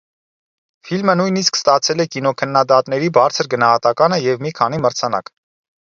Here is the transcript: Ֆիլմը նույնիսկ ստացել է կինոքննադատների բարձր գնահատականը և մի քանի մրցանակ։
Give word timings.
Ֆիլմը 0.89 1.15
նույնիսկ 1.19 1.59
ստացել 1.59 2.03
է 2.05 2.09
կինոքննադատների 2.15 3.13
բարձր 3.21 3.53
գնահատականը 3.55 4.23
և 4.31 4.47
մի 4.49 4.57
քանի 4.63 4.85
մրցանակ։ 4.89 5.37